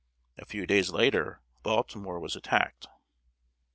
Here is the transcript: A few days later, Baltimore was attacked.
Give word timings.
A 0.39 0.45
few 0.45 0.65
days 0.65 0.89
later, 0.89 1.41
Baltimore 1.61 2.19
was 2.19 2.35
attacked. 2.35 2.87